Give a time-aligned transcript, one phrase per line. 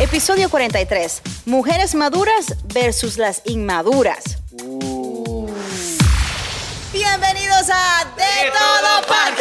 [0.00, 1.22] Episodio 43.
[1.46, 4.38] Mujeres maduras versus las inmaduras.
[6.92, 9.38] Bienvenidos a De, Todo Podcast.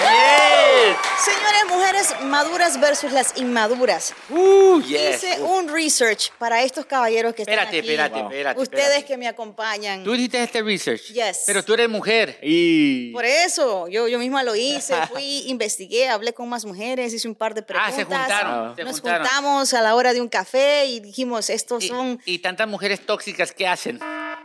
[0.00, 0.96] Yes.
[1.24, 4.12] Señores, mujeres maduras versus las inmaduras.
[4.30, 5.22] Uh, yes.
[5.22, 5.51] Hice un
[5.84, 7.90] research para estos caballeros que Espérate, están aquí.
[7.90, 9.06] espérate, espérate, Ustedes espérate.
[9.06, 10.04] que me acompañan.
[10.04, 11.02] Tú hiciste este research.
[11.12, 11.44] Yes.
[11.46, 12.38] Pero tú eres mujer.
[12.42, 17.28] Y Por eso, yo, yo misma lo hice, fui, investigué, hablé con más mujeres, hice
[17.28, 17.92] un par de preguntas.
[17.92, 18.76] Ah, se juntaron.
[18.76, 19.26] Se Nos juntaron.
[19.26, 23.04] juntamos a la hora de un café y dijimos, estos Y, son y tantas mujeres
[23.04, 23.98] tóxicas, ¿qué hacen?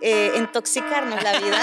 [0.00, 1.58] eh, intoxicarnos la vida.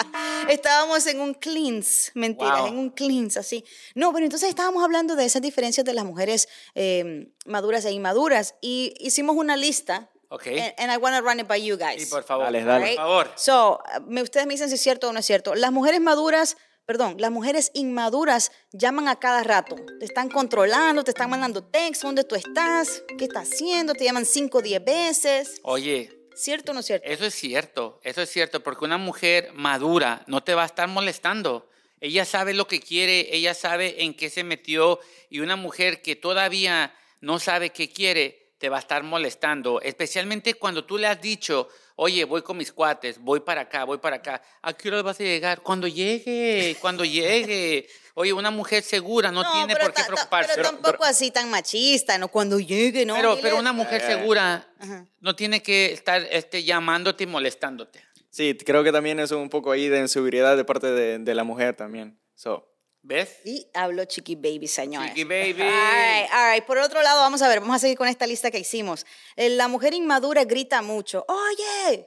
[0.54, 2.66] estábamos en un cleanse, mentira, Wow.
[2.68, 3.64] en un cleanse, así.
[3.94, 8.54] No, pero entonces estábamos hablando de esas diferencias de las mujeres eh, maduras e inmaduras
[8.60, 10.10] y hicimos una lista.
[10.28, 10.46] Ok.
[10.46, 12.02] And, and I want to run it by you guys.
[12.02, 12.44] Sí, por favor.
[12.44, 12.84] Dale, dale.
[12.84, 12.96] Right?
[12.96, 13.32] Por favor.
[13.36, 15.54] So, uh, me, ustedes me dicen si es cierto o no es cierto.
[15.56, 16.56] Las mujeres maduras,
[16.86, 19.74] perdón, las mujeres inmaduras llaman a cada rato.
[19.98, 23.02] Te están controlando, te están mandando textos, ¿dónde tú estás?
[23.18, 23.94] ¿Qué estás haciendo?
[23.94, 25.60] Te llaman 5 o 10 veces.
[25.64, 27.06] Oye, ¿Cierto o no cierto?
[27.06, 28.00] eso es cierto.
[28.02, 28.62] Eso es cierto.
[28.62, 31.68] Porque una mujer madura no te va a estar molestando.
[32.00, 35.00] Ella sabe lo que quiere, ella sabe en qué se metió.
[35.28, 39.82] Y una mujer que todavía no sabe qué quiere, te va a estar molestando.
[39.82, 41.68] Especialmente cuando tú le has dicho,
[42.02, 44.42] oye, voy con mis cuates, voy para acá, voy para acá.
[44.62, 45.60] ¿A qué hora vas a llegar?
[45.60, 47.86] Cuando llegue, cuando llegue.
[48.14, 50.52] Oye, una mujer segura no, tiene pero por qué preocuparse.
[50.54, 52.28] Pero tampoco así tan machista, ¿no?
[52.28, 53.14] Cuando llegue, ¿no?
[53.14, 55.06] Pero, pero una mujer segura Ajá.
[55.20, 58.02] no tiene que estar este, llamándote y molestándote.
[58.30, 61.44] sí, creo que también es un poco ahí de inseguridad de parte de, de la
[61.44, 62.18] mujer también.
[62.34, 62.69] So,
[63.02, 63.38] ¿Ves?
[63.44, 65.10] Y hablo chiqui baby, señores.
[65.10, 65.62] Chiqui baby.
[65.62, 66.64] All right, all right.
[66.64, 69.06] Por otro lado, vamos a ver, vamos a seguir con esta lista que hicimos.
[69.36, 71.24] Eh, La mujer inmadura grita mucho.
[71.26, 72.06] Oye,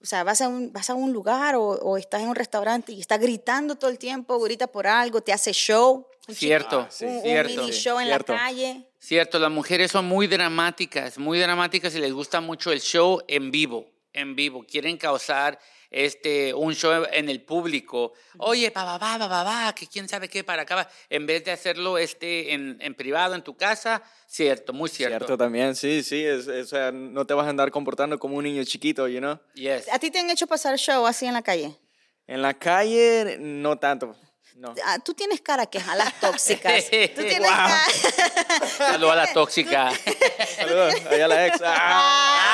[0.00, 2.90] o sea, vas a un, vas a un lugar o, o estás en un restaurante
[2.92, 6.08] y está gritando todo el tiempo, grita por algo, te hace show.
[6.26, 7.04] un Cierto, Ah, sí.
[7.04, 7.60] un, un cierto.
[7.62, 8.32] mini show en Cierto.
[8.32, 8.86] la calle.
[8.98, 13.50] Cierto, las mujeres son muy dramáticas, muy dramáticas y les gusta mucho el show en
[13.52, 14.64] vivo, en vivo.
[14.68, 15.58] Quieren causar
[15.90, 18.12] este, un show en el público.
[18.38, 20.74] Oye, pa, va, va, va, va, va, que quién sabe qué para acá.
[20.76, 20.88] va.
[21.10, 25.18] En vez de hacerlo este, en, en privado, en tu casa, cierto, muy cierto.
[25.18, 26.24] cierto también, sí, sí.
[26.24, 29.18] Es, es- o sea, no te vas a andar comportando como un niño chiquito, you
[29.18, 29.38] know?
[29.54, 29.88] Yes.
[29.92, 31.76] ¿A ti te han hecho pasar show así en la calle?
[32.26, 34.16] En la calle, no tanto.
[34.54, 34.74] No.
[34.84, 36.84] Ah, Tú tienes cara que jalas tóxicas.
[36.90, 37.48] Tú tienes Wow.
[37.48, 37.80] cara...
[38.78, 39.90] Saludos a la tóxica.
[40.56, 41.60] Saludos, allá la ex.
[41.64, 42.51] Ah.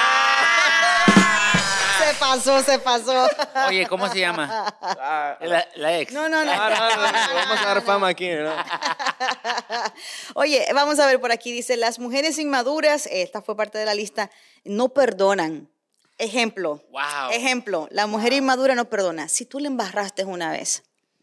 [2.19, 3.29] Pasó, se pasó.
[3.69, 4.77] Oye, ¿cómo se llama?
[4.81, 5.39] Ah.
[5.41, 6.12] La, la ex.
[6.12, 6.51] No, no, no.
[6.53, 8.55] Ah, no, no, no, vamos a dar fama aquí, ¿no?
[10.34, 11.53] Oye, vamos a ver por aquí.
[11.53, 14.31] Dice, las mujeres inmaduras, esta fue parte de la lista,
[14.65, 15.71] no perdonan.
[16.19, 16.83] Ejemplo.
[16.91, 17.31] Wow.
[17.33, 19.29] Ejemplo, la mujer inmadura no perdona.
[19.29, 20.83] Si tú le embarraste una vez,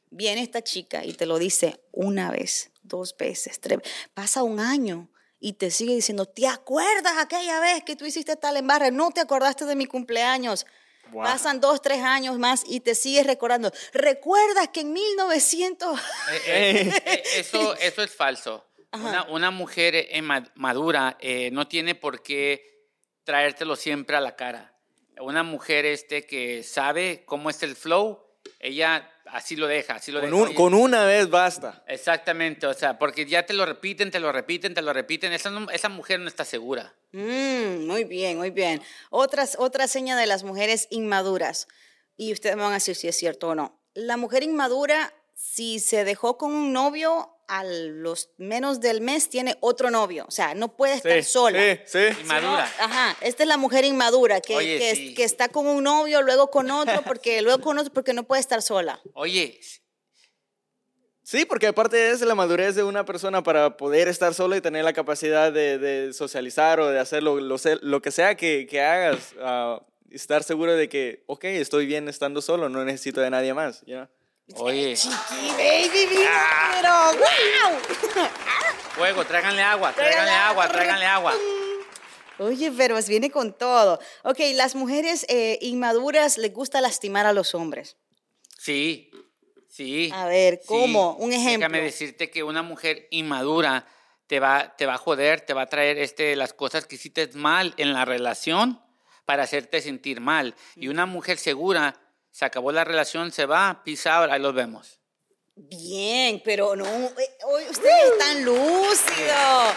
[0.09, 3.93] viene esta chica y te lo dice una vez, dos veces, tres veces.
[4.13, 8.55] Pasa un año y te sigue diciendo, ¿te acuerdas aquella vez que tú hiciste tal
[8.57, 8.91] embarre?
[8.91, 10.65] No te acordaste de mi cumpleaños.
[11.11, 11.23] Wow.
[11.23, 13.71] Pasan dos, tres años más y te sigues recordando.
[13.93, 15.99] ¿Recuerdas que en 1900...
[15.99, 16.03] Eh,
[16.47, 18.65] eh, eh, eso, eso es falso.
[18.91, 22.87] Una, una mujer ma- madura eh, no tiene por qué
[23.23, 24.73] traértelo siempre a la cara.
[25.19, 28.21] Una mujer este que sabe cómo es el flow,
[28.59, 30.43] ella así lo deja, así lo Con, deja.
[30.43, 31.83] un- con una vez basta.
[31.87, 35.33] Exactamente, o sea, porque ya te lo repiten, te lo repiten, te lo repiten.
[35.33, 36.93] Esa, no- esa mujer no está segura.
[37.11, 38.81] Mm, muy bien, muy bien.
[39.09, 41.67] Otras, otra seña de las mujeres inmaduras.
[42.17, 43.81] Y ustedes me van a decir si es cierto o no.
[43.93, 49.57] La mujer inmadura, si se dejó con un novio, a los menos del mes tiene
[49.61, 50.25] otro novio.
[50.27, 51.59] O sea, no puede estar Sí, sola.
[51.59, 52.21] Sí, sí.
[52.21, 52.63] Inmadura.
[52.79, 55.13] Ajá, esta es la mujer inmadura, que, Oye, que, sí.
[55.13, 58.39] que está con un novio, luego con otro, porque luego con otro, porque no puede
[58.41, 58.99] estar sola.
[59.13, 59.59] Oye,
[61.27, 64.61] Sí, porque aparte de eso, la madurez de una persona para poder estar solo y
[64.61, 68.67] tener la capacidad de, de socializar o de hacer lo, lo, lo que sea que,
[68.69, 69.81] que hagas, ah,
[70.11, 73.81] estar seguro de que, ok, estoy bien estando solo, no necesito de nadie más.
[73.87, 74.07] you know?
[74.57, 76.94] oye, Chiqui, baby, mira, pero.
[78.95, 81.33] Fuego, tráiganle agua, tráiganle agua, tráiganle agua.
[82.39, 83.99] Oye, pero viene con todo.
[84.23, 87.97] Ok, las mujeres eh, inmaduras les gusta lastimar a los hombres.
[88.57, 89.11] Sí,
[89.69, 90.09] sí.
[90.13, 90.67] A ver, sí.
[90.67, 91.15] ¿cómo?
[91.15, 91.67] Un ejemplo.
[91.67, 93.85] Déjame decirte que una mujer inmadura
[94.27, 97.29] te va, te va a joder, te va a traer este, las cosas que hiciste
[97.33, 98.81] mal en la relación
[99.25, 100.55] para hacerte sentir mal.
[100.75, 101.99] Y una mujer segura,
[102.31, 104.99] se acabó la relación, se va, pisa ahora, ahí los vemos.
[105.57, 109.73] Bien, pero no, eh, hoy ustedes están lúcidos.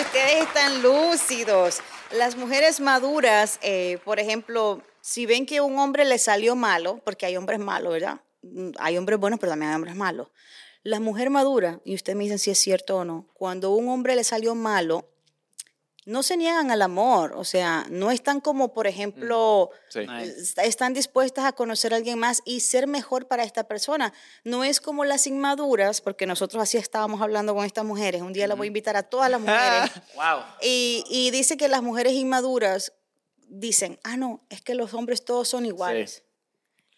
[0.00, 1.80] Ustedes están lúcidos.
[2.12, 7.24] Las mujeres maduras, eh, por ejemplo, si ven que un hombre le salió malo, porque
[7.24, 8.20] hay hombres malos, ¿verdad?
[8.42, 10.28] Mm, Hay hombres buenos, pero también hay hombres malos.
[10.82, 14.14] La mujer madura, y usted me dicen si es cierto o no, cuando un hombre
[14.14, 15.08] le salió malo,
[16.04, 20.00] no se niegan al amor, o sea, no están como, por ejemplo, Sí.
[20.00, 20.30] Nice.
[20.40, 24.12] est- están dispuestas a conocer a alguien más y ser mejor para esta persona.
[24.42, 28.20] No es como las inmaduras, porque nosotros así estábamos hablando con estas mujeres.
[28.22, 29.90] Un día la voy a invitar a todas las mujeres.
[30.16, 30.40] Wow.
[30.60, 32.92] y, y dice que las mujeres inmaduras
[33.48, 36.24] dicen, ah, no, es que los hombres todos son iguales.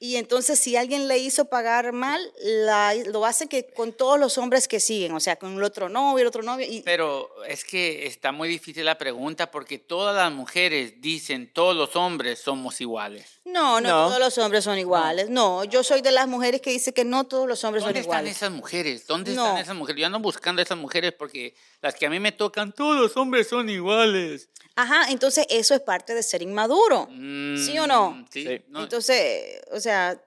[0.01, 4.37] Y entonces si alguien le hizo pagar mal, la- lo hace que con todos los
[4.39, 6.67] hombres que siguen, o sea, con el otro novio, el otro novio.
[6.69, 11.75] Y, Pero es que está muy difícil la pregunta porque todas las mujeres dicen todos
[11.77, 13.34] los hombres somos iguales.
[13.55, 14.07] No, no, No.
[14.09, 15.31] todos los hombres son iguales.
[15.31, 15.65] No.
[15.65, 18.17] yo soy de las mujeres que dice que no todos los hombres son ¿Dónde están
[18.21, 18.37] iguales.
[18.37, 19.07] esas mujeres?
[19.07, 19.45] ¿Dónde No.
[19.47, 20.01] están esas mujeres?
[20.01, 23.17] Yo ando buscando a esas mujeres porque las que a mí me tocan, todos los
[23.17, 24.51] hombres son iguales.
[24.77, 27.09] Ajá, entonces eso es parte de ser inmaduro.
[27.11, 28.11] ¿Sí o no?
[28.11, 28.45] Mm, Sí.
[28.45, 28.63] Sí.
[28.69, 30.21] no, Entonces, o sea,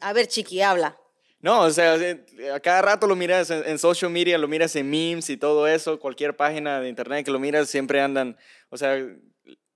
[0.00, 0.96] a ver, chiqui, habla.
[1.40, 4.74] No, o sea, eh, a cada rato lo miras en, en social media, lo miras
[4.76, 8.36] en memes y todo eso, cualquier página de internet que lo miras, siempre andan,
[8.70, 8.96] o sea,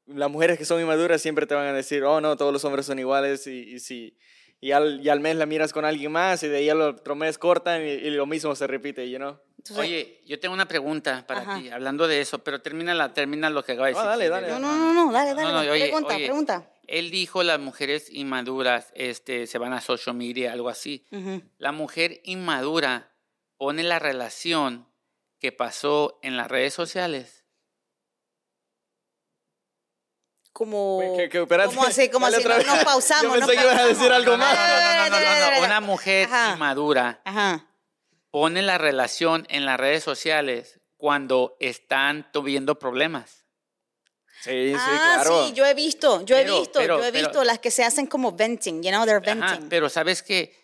[0.06, 2.86] las mujeres que son inmaduras siempre te van a decir, oh, no, todos los hombres
[2.86, 4.16] son iguales y, y si,
[4.60, 7.14] y al, y al mes la miras con alguien más y de ahí al otro
[7.14, 9.38] mes cortan y, y lo mismo se repite, you know?
[9.58, 11.58] Entonces, Oye, yo tengo una pregunta para Ajá.
[11.58, 14.30] ti, hablando de eso, pero termina, la, termina lo que acaba de Ah, decir.
[14.30, 14.48] dale, dale.
[14.48, 15.42] no, no, no, no, dale, dale.
[15.42, 16.72] No, no, oye, pregunta, oye, pregunta.
[16.86, 21.04] Él dijo las mujeres inmaduras este, se van a social media, algo así.
[21.58, 23.12] La mujer inmadura
[23.56, 24.86] pone la relación
[25.40, 27.44] que pasó en las redes sociales.
[30.56, 32.08] Como, ¿Qué- qué- espérate, ¿cómo así?
[32.08, 32.66] ¿Cómo dale así?
[32.66, 33.24] No, nos pausamos.
[33.24, 34.54] Yo pensé que ibas a decir algo No, más.
[34.54, 35.50] no, no, no, no, no, Dale, dale, no.
[35.50, 35.66] dale.
[35.66, 36.52] Una mujer Ajá.
[36.54, 37.66] inmadura Ajá.
[38.30, 43.44] pone la relación en las redes sociales cuando están tuviendo problemas.
[44.40, 45.46] Sí, sí, ah, claro.
[45.46, 47.70] sí, yo he visto, yo he Pero- visto, pero- yo he pero- visto las que
[47.70, 49.68] se hacen como venting, you know, they're Ajá, venting.
[49.68, 50.54] pero sabes que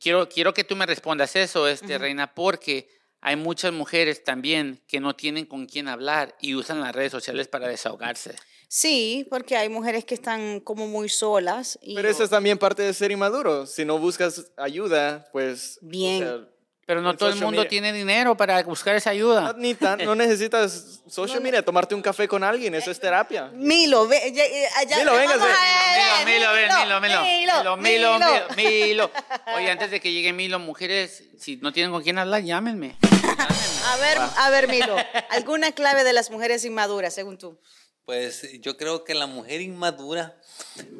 [0.00, 2.88] quiero, quiero que tú me respondas eso, este, Reina, porque
[3.20, 7.48] hay muchas mujeres también que no tienen con quién hablar y usan las redes sociales
[7.48, 8.34] para desahogarse.
[8.68, 11.78] Sí, porque hay mujeres que están como muy solas.
[11.82, 13.66] Y Pero eso es también parte de ser inmaduro.
[13.66, 15.78] Si no buscas ayuda, pues...
[15.82, 16.18] o Bien.
[16.18, 16.48] sea,
[16.88, 17.68] Pero no todo el mundo media.
[17.68, 19.54] tiene dinero para buscar esa no, ayuda.
[19.58, 23.50] ni tan- no necesitas social media, tomarte un café con alguien, eso es terapia.
[23.52, 25.44] Milo, ve, ya, ya- ya- Milo, véngase.
[25.44, 28.16] a- Milo, Milo, ven, Milo, Milo, Milo, Milo, Milo.
[28.16, 29.10] Milo, Milo.
[29.54, 32.96] Oye, antes de que llegue Milo, mujeres, si no tienen con quién hablar, llámenme.
[33.02, 34.96] A ver, a ver, Milo,
[35.28, 37.60] ¿alguna clave de las mujeres inmaduras, según tú?
[38.06, 40.40] Pues yo creo que la mujer inmadura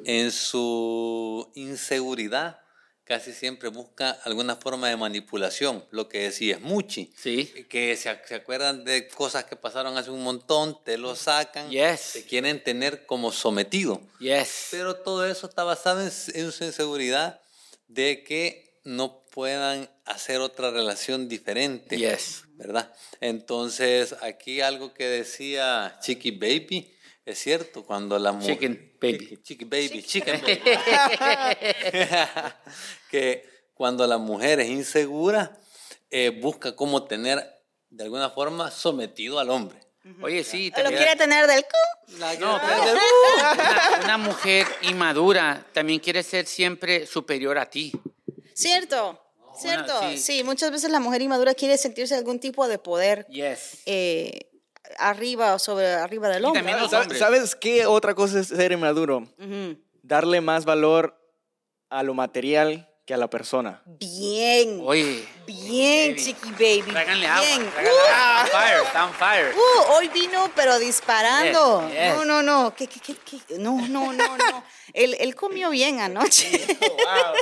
[0.05, 2.61] en su inseguridad
[3.09, 7.11] casi siempre busca alguna forma de manipulación, lo que decía es Muchi.
[7.17, 7.47] Sí.
[7.71, 12.11] Que se, se acuerdan de cosas que pasaron hace un montón, te lo sacan, Yes.
[12.13, 14.01] te quieren tener como sometido.
[14.21, 14.69] Yes.
[14.71, 17.41] Pero todo eso está basado en, en su inseguridad
[17.89, 21.97] de que no puedan hacer otra relación diferente.
[21.97, 22.43] Yes.
[22.57, 22.93] ¿Verdad?
[23.21, 26.93] Entonces, aquí algo que decía Chiqui Baby,
[27.29, 28.55] es cierto, cuando la mujer...
[28.55, 29.39] Chicken baby.
[29.43, 30.61] Chiqui Baby, Chicken Baby.
[33.11, 33.45] que
[33.75, 35.57] cuando la mujer es insegura,
[36.11, 37.45] eh, busca cómo tener
[37.91, 39.79] de alguna forma sometido al hombre.
[40.23, 41.03] Oye, sí, ¿Lo también.
[41.03, 42.19] quiere tener del cu?
[42.41, 47.93] No, pero una, una mujer inmadura también quiere ser siempre superior a ti.
[48.55, 49.21] Cierto,
[49.59, 49.93] cierto.
[50.11, 50.19] sí.
[50.19, 50.45] sí.
[50.45, 53.83] muchas veces la mujer inmadura quiere sentirse algún tipo de poder Yes.
[53.85, 54.48] eh,
[54.99, 56.61] arriba o sobre arriba del Y hombre.
[56.61, 57.21] también los ¿Sabes, hombres.
[57.21, 59.19] ¿Sabes qué otra cosa es ser inmaduro?
[59.39, 59.77] Ujú.
[60.03, 61.15] Darle más valor
[61.91, 63.83] a lo material que a la persona.
[63.87, 65.27] Bien, Oye.
[65.47, 66.83] bien, chiqui baby.
[66.91, 67.47] Tráiganle agua.
[67.47, 67.71] bien.
[67.71, 68.78] tráiganle agua.
[68.89, 69.53] Está on fire.
[69.55, 71.87] Uh, hoy vino, pero disparando.
[71.89, 72.17] Yes, yes.
[72.17, 72.75] No, no, no.
[72.75, 73.59] ¿Qué, qué, qué, qué?
[73.59, 74.65] No, no, no, no.
[74.95, 76.49] Él, él comió bien anoche.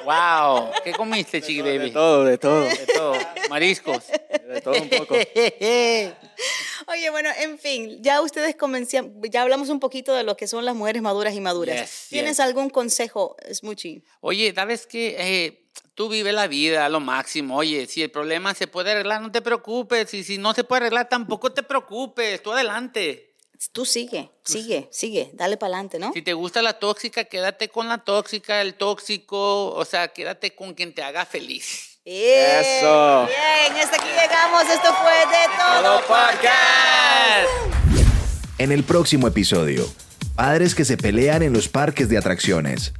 [0.04, 0.72] Wow.
[0.82, 1.92] ¿Qué comiste, chiqui De baby?
[1.92, 2.62] todo, de todo.
[2.64, 3.14] De todo.
[3.48, 4.02] Mariscos.
[4.08, 5.14] De todo un poco.
[6.88, 10.64] Oye, bueno, en fin, ya ustedes convencían, ya hablamos un poquito de lo que son
[10.64, 11.80] las mujeres maduras y maduras.
[11.80, 12.40] Yes, ¿Tienes yes.
[12.40, 14.02] algún consejo, Smoochie?
[14.20, 15.16] Oye, ¿sabes qué?
[15.18, 17.56] Eh, tú vive la vida a lo máximo.
[17.56, 20.12] Oye, si el problema se puede arreglar, no te preocupes.
[20.14, 22.42] Y si no se puede arreglar, tampoco te preocupes.
[22.42, 23.34] Tú adelante.
[23.72, 26.12] Tú sigue, sigue, sigue, dale para adelante, ¿no?
[26.12, 29.72] Si te gusta la tóxica, quédate con la tóxica, el tóxico.
[29.72, 31.98] O sea, quédate con quien te haga feliz.
[32.04, 33.26] Bien, Eso.
[33.26, 34.62] Bien, hasta aquí llegamos.
[34.64, 36.00] Esto fue de todo.
[36.02, 37.48] Podcast.
[38.58, 39.90] En el próximo episodio,
[40.34, 42.92] padres que se pelean en los parques de atracciones.